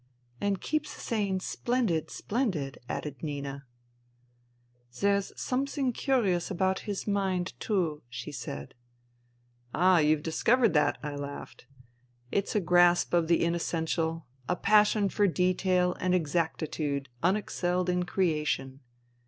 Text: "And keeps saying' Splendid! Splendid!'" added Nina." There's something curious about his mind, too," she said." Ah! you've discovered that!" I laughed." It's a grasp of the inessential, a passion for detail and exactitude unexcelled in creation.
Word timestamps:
"And 0.41 0.59
keeps 0.59 0.89
saying' 0.89 1.41
Splendid! 1.41 2.09
Splendid!'" 2.09 2.79
added 2.97 3.21
Nina." 3.21 3.67
There's 4.99 5.31
something 5.39 5.93
curious 5.93 6.49
about 6.49 6.79
his 6.89 7.05
mind, 7.05 7.53
too," 7.59 8.01
she 8.09 8.31
said." 8.31 8.73
Ah! 9.75 9.99
you've 9.99 10.23
discovered 10.23 10.73
that!" 10.73 10.97
I 11.03 11.15
laughed." 11.15 11.67
It's 12.31 12.55
a 12.55 12.59
grasp 12.61 13.13
of 13.13 13.27
the 13.27 13.43
inessential, 13.45 14.25
a 14.49 14.55
passion 14.55 15.07
for 15.07 15.27
detail 15.27 15.95
and 15.99 16.15
exactitude 16.15 17.07
unexcelled 17.21 17.87
in 17.87 18.01
creation. 18.03 18.79